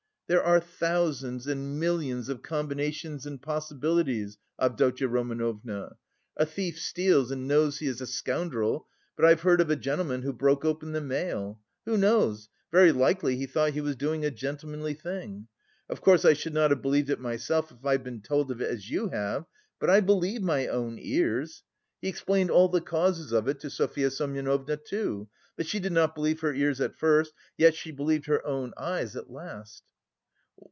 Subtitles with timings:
[0.27, 5.97] "There are thousands and millions of combinations and possibilities, Avdotya Romanovna.
[6.37, 8.87] A thief steals and knows he is a scoundrel,
[9.17, 11.59] but I've heard of a gentleman who broke open the mail.
[11.83, 15.47] Who knows, very likely he thought he was doing a gentlemanly thing!
[15.89, 18.69] Of course I should not have believed it myself if I'd been told of it
[18.69, 19.43] as you have,
[19.81, 21.61] but I believe my own ears.
[22.01, 25.27] He explained all the causes of it to Sofya Semyonovna too,
[25.57, 29.17] but she did not believe her ears at first, yet she believed her own eyes
[29.17, 29.83] at last."